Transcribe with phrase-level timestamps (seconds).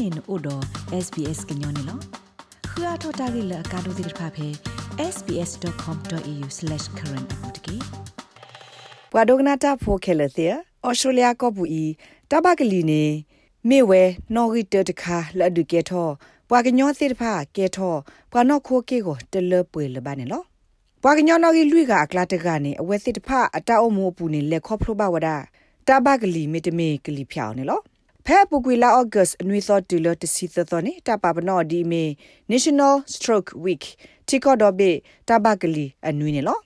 [0.00, 0.62] နေနို့တော့
[1.04, 1.98] SBS ကညောနေလော
[2.70, 4.48] ခရထတာဂိလကာဒိုဒိဖာဖေ
[5.14, 7.76] sbs.com.au/current အပူတကေ
[9.12, 10.54] ဘွာဒိုဂနာတာဖိုခဲလတဲ့
[10.88, 11.84] ဩစတြေးလျကပူဤ
[12.30, 13.04] တဘကလီနေ
[13.68, 14.02] မေဝဲ
[14.34, 16.08] နော်ရီတတခါလဒုကေထော
[16.50, 17.94] ဘွာကညောသစ်ဖာကေထော
[18.32, 20.42] ဘွာနော်ခိုကေကိုတလပွေလပါနေလော
[21.02, 25.28] ဘွာကညောနော်ရီလွိကအကလာတကနေအဝဲသစ်ဖာအတအုံမိုးပူနေလက်ခေါဖလိုပါဝဒ
[25.88, 27.80] တဘကလီမီတမေကလီဖြောင်းနေလော
[28.32, 32.04] ဖဲပူကွေလာဩဂတ်အနွေသောတူလတစီသသောနေတပပနောဒီမေ
[32.50, 33.84] National Stroke Week
[34.28, 34.90] တီကောဒဘေ
[35.28, 36.58] တဘကလီအနွေနေလော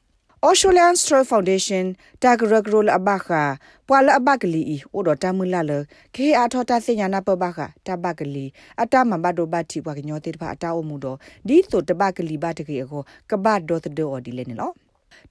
[0.49, 1.85] Australian Stroke Foundation
[2.23, 3.43] တာဂရဂရိုလအဘခာ
[3.89, 5.73] ပွာလအဘကလီဤအိုဒတာမူလာလ
[6.15, 8.47] ခေအာထောတာစညာနာပဘခာတဘကလီ
[8.83, 11.19] အတမဘဒိုဘတိဘွားကညောတေတဖအတာအမှုတော့
[11.49, 14.73] ဒီဆိုတဘကလီဘတကေကိုကဘတ်ဒေါ်တဒေါ်ဒီလေနေလော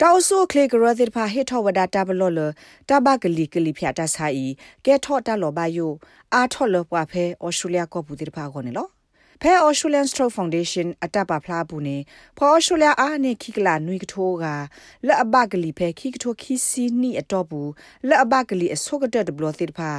[0.01, 2.39] တောက်ဆုခလေကရသစ်ဖာဟစ်ထောဝဒတာဘလောလ
[2.89, 4.51] တဘကလီကလီဖျာတာဆိုင်
[4.85, 5.91] ကဲထော့တလောဘယို
[6.33, 8.89] အာထော့လပွားဖဲဩစတြေးလျကောပူတိဖာခေါနေလော
[9.41, 11.97] ဖဲ Australian Stroke Foundation အတပ်ပါဖလားဘူးနေ
[12.37, 14.45] ဖော Australia အားနေခိကလာနွေကထိုးက
[15.07, 17.69] လက်အပကလီဖဲခိကထိုးခိစီနီအတော့ဘူး
[18.07, 19.91] လက်အပကလီအစောကတဲ့ဘလောသစ်ဖာ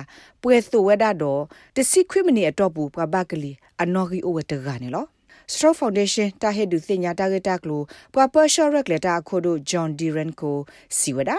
[0.42, 1.42] ပွဲသဝဒတော့
[1.76, 5.04] တစီခွိမနီအတော့ဘူးပပကလီအနော်ဂီအိုဝတကနေလော
[5.52, 7.82] Stroke Foundation တာဟက်ဒူစင်ညာတာဂက်တာကလို
[8.14, 10.58] ပပရှော့ရက်လက်တာခိုဒို John Diran ကို
[10.98, 11.38] စီဝဒါ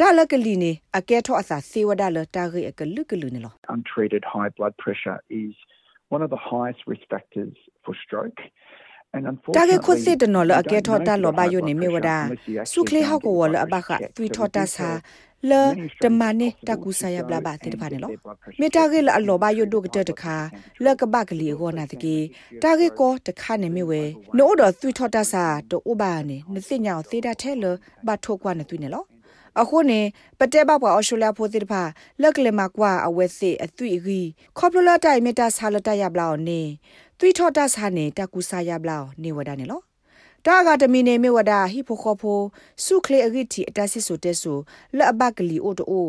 [0.00, 5.52] တာလကလီနေအကဲထောအစာစေဝဒါလတာဂေအကလုကလူနေလော Untreated high blood pressure is
[6.14, 8.40] one of the highest risk factors for stroke.
[9.56, 12.10] တာဂေခိုစစ်တနော်လအကဲထောတာလောဘယိုနေမေဝဒ
[12.72, 14.88] စုခလေဟောက်ကိုဝလအဘခသွီထောတာစာ
[15.50, 15.52] လ
[16.02, 18.10] တမနေတကူဆာယဘလာဘာတေတပါနေလော
[18.60, 20.36] မေတာဂေလအလောဘယိုဒုကတတခါ
[20.84, 22.16] လကဘကလီဟောနာတကေ
[22.62, 24.02] တာဂေကိုတခါနေမေဝဲ
[24.36, 27.64] နိုးတော်သွီထောတာစာတိုဥဘာနေနစိညာသေတာထဲလ
[28.06, 29.04] ဘထုတ်ကွာနေသွီနေလော
[29.60, 30.00] အခုနေ
[30.38, 31.82] ပတဲဘပွားအော်ရှိုလျာဖိုတိတဖာ
[32.22, 34.20] လက်ကလမကွာအဝဲစေအသွိရီ
[34.58, 36.60] ခေါပလလတိုင်မီတာဆာလတရဘလောနေ
[37.18, 39.80] သွိထောတဆာနေတကူဆာရဘလောနေဝဒနေလော
[40.46, 42.40] တာဂါတမီနေမေဝဒဟိဖိုခေါဖို
[42.84, 44.58] စုခလေအဂိတီအတဆစ်ဆိုတဲဆို
[44.98, 46.08] လအဘကလီအိုတို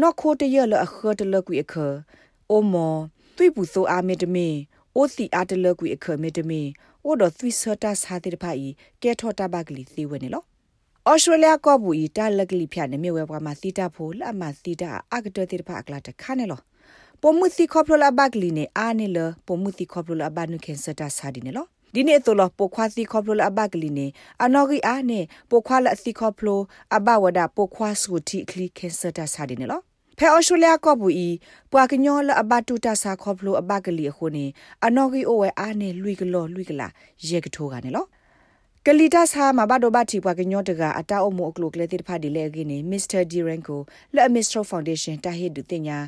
[0.00, 1.74] နော်ခိုတရလအခတ်တလကွေအခ
[2.50, 2.94] အိုမော
[3.36, 4.48] သွိပူဆိုအာမေတမီ
[4.96, 6.62] အိုစီအာတလကွေအခမေတမီ
[7.04, 8.68] အိုဒသွိဆတာစာတိတဖာဤ
[9.02, 10.42] ကဲထောတဘကလီသေဝနေလော
[11.10, 16.60] ဩစတြေးလျကောဘူဤတာလက်ကလီဖျာနေမြေဝဲပွားမှာစီတာဖိုလအမစီတာအကတတိဖာအကလာတခါနေလော
[17.22, 24.06] ပမှုစီခေါပလလဘကလီနေအာနေလပမှုစီခေါပလလဘနုခင်စတာစာဒီနေလော ဒီနေ့တော့လပိုခွာစီခေါပလလဘကလီနေ
[24.44, 26.48] အနော်ဂီအာနေပိုခွာလစီခေါပလ
[26.96, 29.80] အဘဝဒပိုခွာစုတီခလီခင်စတာစာဒီနေလော
[30.18, 31.28] ဖဲအော်စတြေးလျကောဘူဤ
[31.72, 34.44] ပွာကညောလအဘတူတာစာခေါပလအဘကလီအခုနေ
[34.86, 36.88] အနော်ဂီအိုဝဲအာနေလွိကလောလွိကလာ
[37.28, 38.04] ရေကထိုးကနေလော
[38.88, 43.80] ကလီတာဆာမဘဒိုဘတီပွားကညောတကအတာအမှုအကလုကလေတိဖာဒီလေကင်းနေမစ္စတာဒီရန်ကို
[44.16, 45.98] လက်မစ္စထရဖောင်ဒေးရှင်းတာဟစ်ဒူတင်ညာ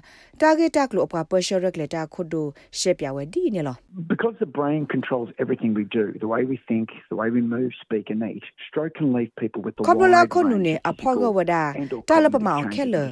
[0.41, 2.47] တာဂက်တာကလုအပွားပရှယ်ရက်လက်တာခုဒို
[2.79, 3.77] ရှေပြဝဲဒီနေလော
[4.13, 7.71] Because the brain controls everything we do, the way we think, the way we move,
[7.85, 11.63] speak and eat, stroke can leave people with the Kobula konu ne aphoga wada
[12.11, 13.03] tala pa maung khela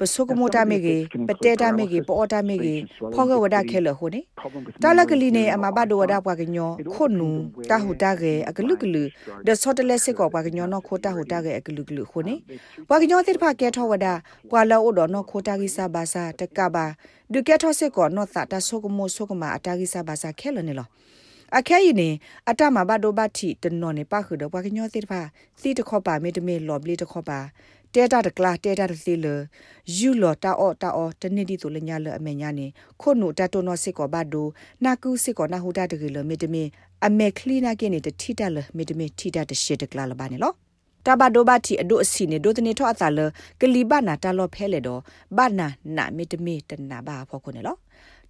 [0.00, 0.96] pasok mo ta mege
[1.28, 2.74] pate ta mege po ta mege
[3.16, 4.20] phoga wada khela ho ne
[4.82, 7.30] tala kali ne ama ba do wada kwa gnyo khonu
[7.70, 8.95] ta hu ta ge aklu klu လူဒ
[9.62, 12.34] ဆော့တလက်စစ်ကောပါကညောနော်ခိုတာဟိုတာကအကလူကလူခုနေ
[12.90, 14.06] ပါကညောတိဖာကဲထောဝဒ
[14.50, 16.86] ကွာလောအိုတော်နော်ခိုတာကိစာဘာစာတကဘာ
[17.32, 20.88] ဒုကဲထောစစ်ကောနော်သတာဆုကမိုဆုကမအတာကိစာဘာစာခဲလနေလော
[21.58, 22.08] အခဲယနေ
[22.50, 25.20] အတမဘဒိုဘတိတနော်နေပါခုတော့ပါကညောတိဖာ
[25.60, 27.40] စီတခောပါမေတမေလော်ဘလီတခောပါ
[27.94, 29.26] တဲတာတကလာတဲတာတစီလ
[29.96, 32.66] ယူလောတာအောတာအောတနစ်ဒီဆိုလညာလအမေညာနေ
[33.00, 34.46] ခုနုတတိုနောစစ်ကောဘဒို
[34.84, 36.62] နာကုစစ်ကောနာဟူတာတကလမေတမေ
[37.04, 40.52] အမေခလီနာကိနေတထိတလမေတမေထိတတရှိတကလာလပါနေလော
[41.06, 43.18] တဘဒိုဘတိအဒုအစီနေဒိုတနေထောအသာလ
[43.60, 45.00] ကလီဘနာတလောဖဲလေတော့
[45.36, 47.76] ဘနာနာမေတမေတနာဘာဖောခုနေလော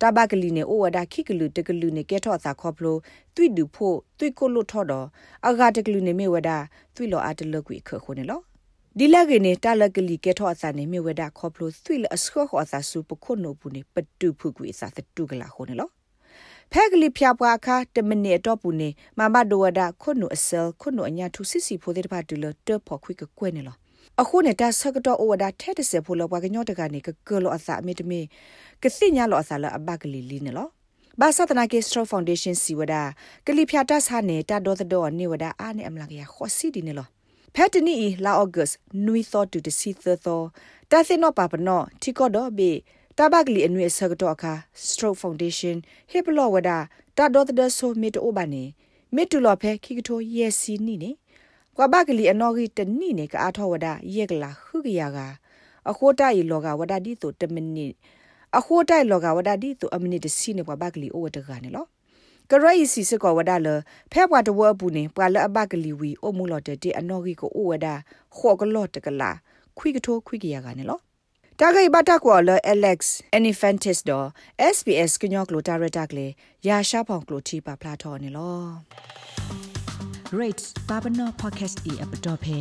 [0.00, 2.97] တဘကလီနေအိုဝဒါခိကလူတကလူနေကဲထော့သာခေါပလို
[3.34, 5.06] တွိဒူဖို့တွိကိုလို့ထော့တော့
[5.47, 6.59] အဂါတကလူနေမေဝဒါ
[6.94, 8.41] တွိလောအတလကွေခခုနေလော
[8.99, 15.91] ဒီလကနေတလကလီကဲထော့အစာနေမြေဝဒါခေါပလိုသွိလအစခောအစာစုပခုနိုဘူးနေပတူဖုကွေစာတတူကလာခုနေလော
[16.73, 23.77] ဖဲကလေးဖျားပွားခါတမနီတော့ပူနေမမဒိုဝဒခုနုအစဲခုနုအညာထုစစ်စီဖိုတဲ့ပါတူလတဖို့ခွိကကွဲနေလော
[24.21, 28.21] အခုနေတာဆကတော့အိုဝဒထဲတစေဖိုလပွားကညောတကနေကကလောအစာအမီတမီ
[28.83, 30.69] ကစိညာလောအစာလအဘကလေးလီနေလော
[31.21, 32.95] ဘာသာတနာကေစထရဖောင်ဒေးရှင်းစီဝဒ
[33.47, 37.09] ကလီဖျားတဆာနေတာဒေါ်တော်နေဝဒအာနေအမလာကရခောစီဒီနေလော
[37.55, 38.71] ဖက်တနီလာအော့ဂတ်
[39.07, 40.43] နွီသောတူတစီသသော
[40.91, 42.73] တာစင်နောပါပနောတီကောဒဘေ
[43.19, 44.53] တဘကလီအနွေဆကတော့အခါ
[44.87, 45.77] Stroke Foundation
[46.11, 46.79] ဟေပလောဝဒတာ
[47.35, 48.65] ဒေါ်တဒဆိုမီတိုဘာနေ
[49.15, 51.11] မီတူလော်ဖဲခိကတိုယက်စီနီနေ
[51.77, 55.19] ကွာဘကလီအနော်ဂီတနီနေကအားထောဝဒယက်ကလာခုကရက
[55.91, 57.87] အခိုးတိုင်လောကဝဒဒီဆိုတမနီ
[58.59, 61.85] အခိုးတိုက်လောကဝဒဒီတူအမနီတစီနေဘဘကလီအိုဝတကနေလော
[62.51, 63.69] ကရယီစီစကောဝဒါလ
[64.13, 67.95] ဖဲဘွားတဝအပူနေပွာလအဘကလီဝီအိုမူလော်တဲ့အနော်ဂီကိုအိုဝဒါ
[68.37, 69.31] ခေါ်ကလော့တကလာ
[69.79, 71.01] ခွိကထိုးခွိကရကနေလော
[71.61, 73.00] တာဂိဘတာကွာလ Alex
[73.37, 74.26] Anifantis တော့
[74.76, 76.26] SBS ကညောကလိုတာရတာကလေ
[76.69, 78.61] ရာရှာဖောင်ကလိုတီပါဖလာထော်နေလော
[80.41, 82.58] rates babano podcast e app dot phe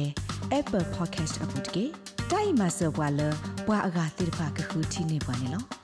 [0.59, 1.85] apple podcast app တကေ
[2.31, 3.21] တိုင်မဆောဘွာလ
[3.67, 5.74] ဘွာအဂါတိဖာကခုတီနေပါနေလော